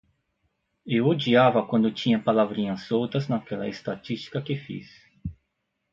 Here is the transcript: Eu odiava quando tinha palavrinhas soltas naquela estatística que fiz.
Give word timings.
Eu 0.83 1.05
odiava 1.05 1.63
quando 1.63 1.91
tinha 1.93 2.17
palavrinhas 2.17 2.85
soltas 2.87 3.27
naquela 3.27 3.67
estatística 3.67 4.41
que 4.41 4.55
fiz. 4.55 4.89